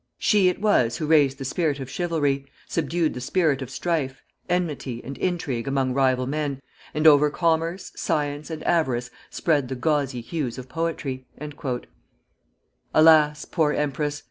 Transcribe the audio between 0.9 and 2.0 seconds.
who raised the spirit of